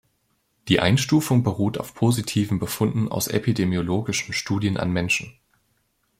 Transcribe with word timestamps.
Die 0.67 0.79
Einstufung 0.79 1.43
beruht 1.43 1.77
auf 1.77 1.93
positiven 1.93 2.57
Befunden 2.57 3.07
aus 3.07 3.27
epidemiologischen 3.27 4.33
Studien 4.33 4.77
an 4.77 4.91
Menschen. 4.91 5.37